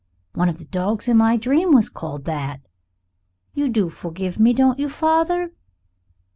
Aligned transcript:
One 0.33 0.49
of 0.49 0.57
the 0.57 0.65
dogs 0.65 1.07
in 1.07 1.15
my 1.17 1.37
dream 1.37 1.73
was 1.73 1.87
called 1.87 2.25
that. 2.25 2.61
You 3.53 3.69
do 3.69 3.87
forgive 3.89 4.39
me, 4.39 4.51
don't 4.51 4.79
you, 4.79 4.89
father?" 4.89 5.51